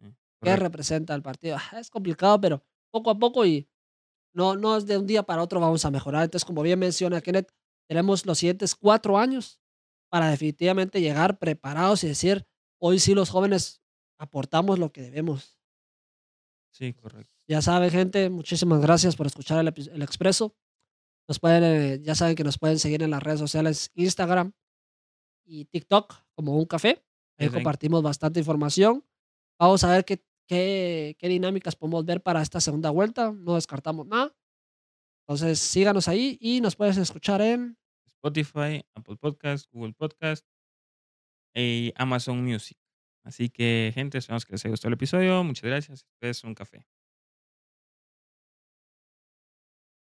Mm, 0.02 0.14
¿Qué 0.42 0.56
representa 0.56 1.14
al 1.14 1.22
partido? 1.22 1.56
Es 1.78 1.90
complicado, 1.90 2.40
pero 2.40 2.64
poco 2.92 3.10
a 3.10 3.18
poco 3.18 3.46
y 3.46 3.68
no 4.34 4.56
no 4.56 4.76
es 4.76 4.86
de 4.86 4.98
un 4.98 5.06
día 5.06 5.24
para 5.24 5.42
otro 5.42 5.60
vamos 5.60 5.84
a 5.86 5.92
mejorar. 5.92 6.24
Entonces, 6.24 6.46
como 6.46 6.62
bien 6.62 6.78
menciona 6.80 7.22
Kenneth, 7.22 7.52
tenemos 7.88 8.26
los 8.26 8.38
siguientes 8.38 8.74
4 8.76 9.18
años 9.18 9.60
para 10.10 10.30
definitivamente 10.30 11.00
llegar 11.00 11.38
preparados 11.38 12.04
y 12.04 12.08
decir: 12.08 12.46
"Hoy 12.80 13.00
sí 13.00 13.14
los 13.14 13.30
jóvenes 13.30 13.82
aportamos 14.18 14.78
lo 14.78 14.92
que 14.92 15.02
debemos". 15.02 15.58
Sí, 16.72 16.92
correcto. 16.92 17.33
Ya 17.46 17.60
saben, 17.60 17.90
gente, 17.90 18.30
muchísimas 18.30 18.80
gracias 18.80 19.16
por 19.16 19.26
escuchar 19.26 19.60
el 19.60 19.72
el 19.92 20.02
expreso. 20.02 20.54
Nos 21.28 21.38
pueden, 21.38 21.64
eh, 21.64 22.00
ya 22.02 22.14
saben 22.14 22.36
que 22.36 22.44
nos 22.44 22.58
pueden 22.58 22.78
seguir 22.78 23.02
en 23.02 23.10
las 23.10 23.22
redes 23.22 23.40
sociales, 23.40 23.90
Instagram 23.94 24.52
y 25.44 25.64
TikTok 25.66 26.14
como 26.34 26.56
Un 26.56 26.66
Café. 26.66 27.02
Ahí 27.38 27.48
compartimos 27.48 28.02
bastante 28.02 28.40
información. 28.40 29.04
Vamos 29.58 29.84
a 29.84 29.90
ver 29.90 30.04
qué 30.04 30.24
qué 30.46 31.16
qué 31.18 31.28
dinámicas 31.28 31.76
podemos 31.76 32.04
ver 32.04 32.22
para 32.22 32.42
esta 32.42 32.60
segunda 32.60 32.90
vuelta, 32.90 33.32
no 33.32 33.54
descartamos 33.54 34.06
nada. 34.06 34.34
Entonces, 35.26 35.58
síganos 35.58 36.06
ahí 36.08 36.36
y 36.40 36.60
nos 36.60 36.76
puedes 36.76 36.98
escuchar 36.98 37.40
en 37.40 37.78
Spotify, 38.06 38.84
Apple 38.94 39.16
Podcast, 39.16 39.70
Google 39.72 39.94
Podcast 39.94 40.46
y 41.54 41.92
Amazon 41.96 42.44
Music. 42.44 42.76
Así 43.22 43.48
que, 43.48 43.90
gente, 43.94 44.18
esperamos 44.18 44.44
que 44.44 44.52
les 44.52 44.64
haya 44.64 44.72
gustado 44.72 44.88
el 44.88 44.94
episodio. 44.94 45.42
Muchas 45.42 45.64
gracias. 45.64 46.06
Es 46.20 46.44
Un 46.44 46.54
Café. 46.54 46.93